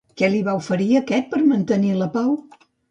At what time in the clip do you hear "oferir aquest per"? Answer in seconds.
0.61-1.43